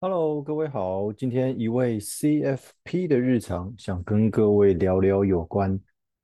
[0.00, 1.12] Hello，各位好。
[1.12, 5.76] 今天一位 CFP 的日常，想跟各位聊聊有关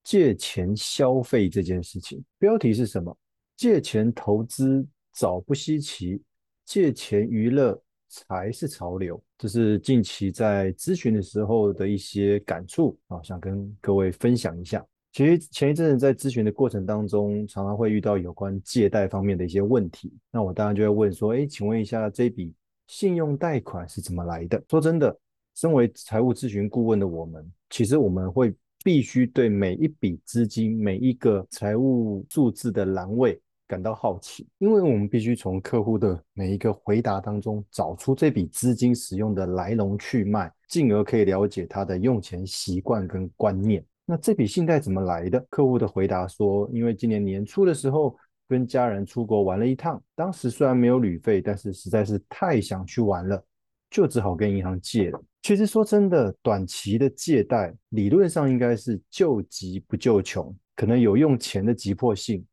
[0.05, 2.23] 借钱消费这件事情。
[2.39, 3.17] 标题是什么？
[3.57, 6.23] 借钱投资早不稀奇，
[6.65, 7.77] 借钱娱乐
[8.09, 9.21] 才是潮流。
[9.39, 14.87] 这是近期在咨询的时候的一些感触啊，想跟各位分享一下。
[15.11, 20.17] 其实前一阵子在咨询的过程当中，常常会遇到有关借贷方面的一些问题。
[20.31, 22.55] 那我当然就会问说：哎，请问一下这笔。
[22.87, 24.63] 信用贷款是怎么来的？
[24.69, 25.17] 说真的，
[25.55, 43.85] 身为财务咨询顾问的我们，其实我们会必须对每一笔资金、每一个财务数字的栏位感到好奇，因为我们必须从客户的每一个回答当中找出这笔资金使用的来龙去脉，进而可以了解他的用钱习惯跟观念。
[44.05, 45.41] 那这笔信贷怎么来的？
[45.49, 48.17] 客户的回答说，因为今年年初的时候。
[48.55, 53.45] 跟家人出国玩了一趟，当时虽然没有旅费，但是实在是太想去玩了，
[53.91, 55.21] 就只好跟银行借了。
[55.43, 62.47] 其实说真的，短期的借贷理论上应该是救急不救穷，可能有用钱的急迫性，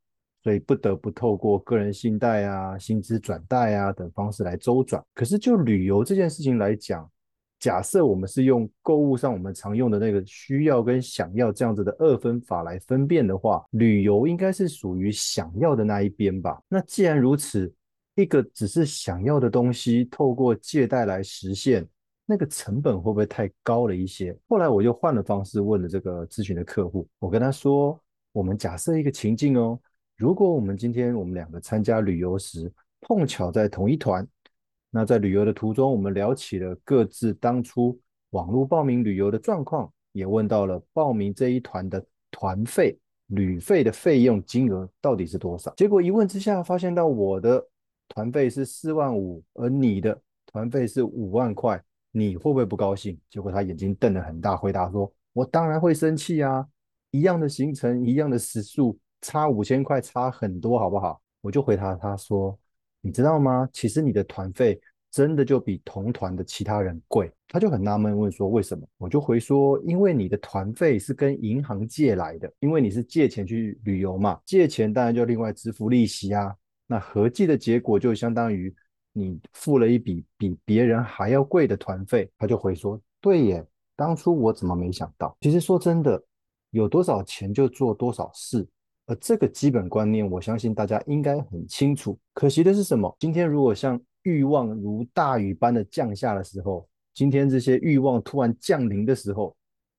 [0.43, 4.99] 所以不得不透过个人信贷啊、薪资转贷啊等方式来周转。
[5.13, 7.07] 可是就旅游这件事情来讲，
[7.61, 16.59] 假设我们是用购物上我们常用的那个需要跟想要这样子的二分法来分辨的话，旅游应该是属于想要的那一边吧？
[16.67, 17.71] 那既然如此，
[18.15, 21.87] 一个只是想要的东西，透过借贷来实现，
[22.25, 24.35] 那个成本会不会太高了一些？
[24.49, 28.01] 后来我又换了方式问了这个咨询的客户，我跟他说，
[28.31, 29.79] 我们假设一个情境哦，
[30.17, 34.27] 如果我们今天我们两个参加旅游时碰巧在同一团。
[34.93, 37.97] 那在旅游的途中，我们聊起了各自当初
[38.31, 45.73] 网络报名旅游的状况，也问到了报名这一团的团费、旅费的费用金额到底是多少。
[45.77, 47.65] 结果一问之下，发现到我的
[48.09, 53.17] 团费是四万五，而你的团费是五万块，你会不会不高兴？
[53.29, 56.67] 结果他眼睛瞪得很大，回答说：“我当然会生气啊！
[57.11, 62.59] 一样的行程，一样的时数，差五千块，差很多，好不好？”我就回答他说。
[63.03, 63.67] 你知道吗？
[63.73, 64.79] 其实你的团费
[65.11, 67.31] 真的就比同团的其他人贵。
[67.49, 68.87] 他就很纳闷问说为什么？
[68.97, 76.55] 我就回说，因为你的团费是跟银行借来的，因为你是借钱去旅游嘛，借钱当然就另外支付利息啊。
[76.87, 78.73] 那合计的结果就相当于
[79.13, 82.29] 你付了一笔比别人还要贵的团费。
[82.37, 85.35] 他就回说，对耶，当初我怎么没想到？
[85.41, 86.21] 其实说真的，
[86.69, 88.67] 有多少钱就做多少事。
[89.07, 92.17] 而这个基本观念，我相信大家应该很清楚。
[92.33, 93.13] 可惜的是什么？
[93.19, 99.55] 今天如果像欲望如大雨般的降下的时候，今天这些欲望突然降临的时候，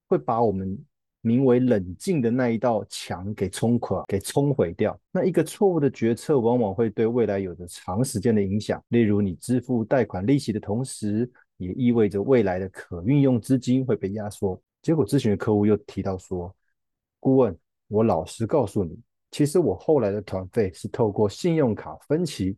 [0.09, 0.79] 会把我们
[1.21, 4.99] 名为冷静的那一道墙给冲垮、给冲毁掉。
[5.11, 8.83] 那一个错误的决策，往往会对未来有着长时间的影响。
[8.89, 14.61] 例如，你支付贷款利息的同时，也意味着未来的可运用资金会被压缩。
[14.83, 16.55] 结果，咨询的客户又提到说，
[17.21, 17.57] 顾问。
[17.89, 18.99] 我老实告诉你，
[19.31, 22.57] 其实我后来的团费是透过信用卡分期，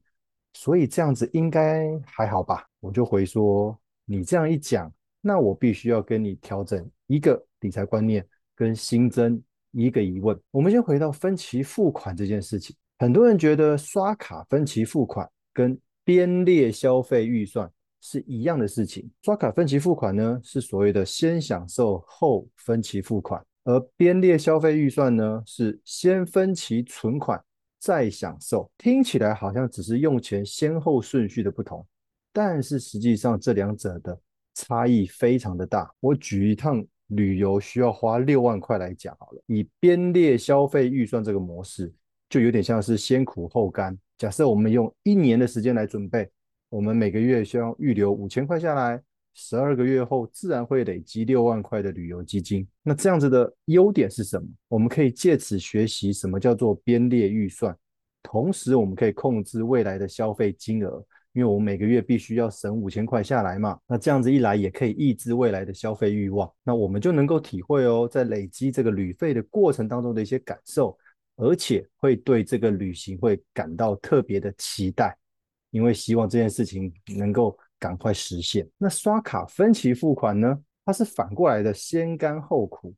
[0.55, 2.65] 所以这样子应该还好吧？
[2.81, 10.39] 我就回说，你这样一讲，那我必须要跟你调整一个理财观念，跟新增一个疑问。
[10.51, 17.71] 我们先回到分期付款这件事情，很多人觉得刷卡分期付款跟编列消费预算
[18.01, 19.11] 是一样的事情。
[19.23, 23.45] 刷卡分期付款呢，是所谓的先享受后分期付款。
[23.65, 27.43] 而编列消费预算呢，是先分期存款
[27.85, 31.87] 再享受，听起来好像只是用钱先后顺序的不同，
[32.33, 34.19] 但是实际上这两者的
[34.55, 35.95] 差异非常的大。
[36.01, 41.93] 我举一趟旅游需要花六万块来讲好了，以编列消费预算这个模式，
[42.31, 43.95] 就有点像是先苦后甘。
[44.17, 46.27] 假设我们用一年的时间来准备，
[46.71, 49.03] 我们每个月需要预留五千块下来。
[49.37, 52.65] 十二个月后，自然会累积六万块的旅游基金。
[52.85, 54.49] 那这样子的优点是什么？
[54.69, 57.77] 我们可以借此学习什么叫做编列预算，
[58.23, 63.77] 同时我们可以控制未来的消费金额，因为我们每个月必须要省五千块下来嘛。
[63.89, 66.49] 那这样子一来，也可以抑制未来的消费欲望。
[66.63, 70.97] 那我们就能够体会哦，在累积这个旅费的过程当中的一些感受，
[71.35, 75.19] 而且会对这个旅行会感到特别的期待，
[75.73, 77.59] 因为希望这件事情能够。
[77.85, 78.67] 赶快实现。
[78.79, 80.59] 那刷卡分期付款呢？
[80.87, 82.95] 它是反过来的，先甘后苦。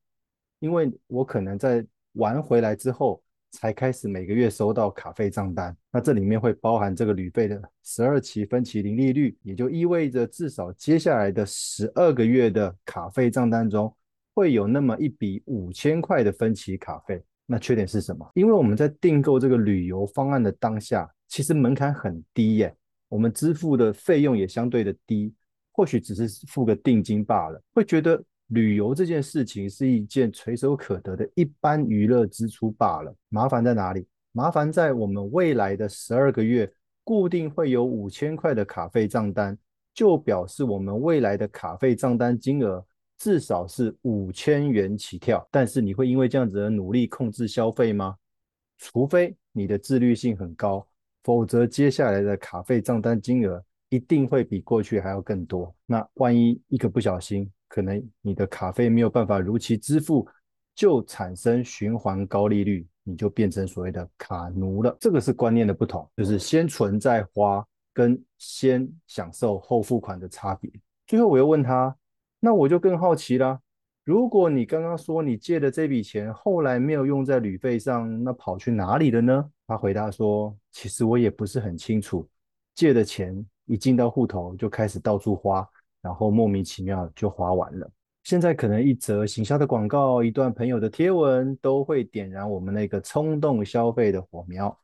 [0.61, 5.77] 因为我可能在玩回来之后，才开始每个月收到卡费账单。
[5.91, 13.93] 那这里面会包含这个旅费的十二期分期零利率，也就意味着至少接下来的十二个月的卡费账单中，
[14.35, 17.21] 会有那么一笔五千块的分期卡费。
[17.45, 18.31] 那缺点是什么？
[18.35, 22.73] 因为我们在订购这个旅游方案的当下，其实门槛很低耶。
[23.09, 25.33] 我们支付的费用也相对的低，
[25.73, 33.15] 或许只是付个定金罢了，会觉得旅游这件事情是一件垂手可得的一般娱乐支出罢了。
[33.29, 34.07] 麻烦在哪里？
[34.33, 36.71] 麻烦在我们未来的十二个月
[37.05, 39.57] 固定会有五千块的卡费账单，
[39.95, 42.85] 就表示我们未来的卡费账单金额
[43.19, 45.47] 至少是五千元起跳。
[45.51, 48.17] 但是你会因为这样子而努力控制消费吗？
[48.79, 50.87] 除非你的自律性很高。
[51.27, 55.75] 否则，接下来的卡费账单金额一定会比过去还要更多。
[55.85, 60.25] 那万一一个不小心，可能你的卡费没有办法如期支付，
[60.73, 64.97] 就产生循环高利率，你就变成所谓的卡奴了。
[65.01, 70.71] 这个是观念的不同，就是先存再花跟先享受后付款的差别。
[71.09, 71.97] 最后我又问他，
[72.39, 73.59] 那我就更好奇啦。
[74.05, 79.51] 如果你刚刚说你借的这笔钱后来没有用在旅费上，那跑去哪里了呢？
[79.67, 82.29] 他回答说：“其实我也不是很清楚，
[82.75, 83.35] 借的钱
[83.65, 85.67] 一进到户头就开始到处花，
[86.03, 87.91] 然后莫名其妙就花完了。
[88.25, 94.79] 现在可能一则行销的广告，一段朋友的贴文，都会点燃我们那个冲动消费的火苗。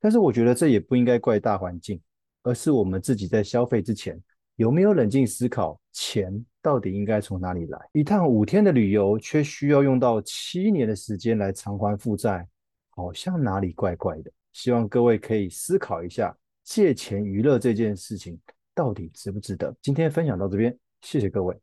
[0.00, 2.00] 但是我觉得这也不应该怪大环境，
[2.42, 4.18] 而是我们自己在消费之前
[4.54, 7.78] 有没有冷静思考，钱到底应该从哪里来？
[7.92, 12.48] 一趟五天的旅游，却需要用到七年的时间来偿还负债。”
[12.96, 18.40] 好像哪里怪怪的，希望各位可以思考一下，借钱娱乐这件事情
[18.74, 19.76] 到底值不值得？
[19.82, 21.54] 今天分享到这边，谢谢各位。